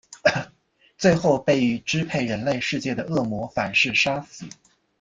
[0.97, 4.45] 最后被欲支配人类世界的恶魔反噬杀死。